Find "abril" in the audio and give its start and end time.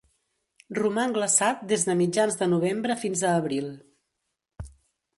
3.45-3.73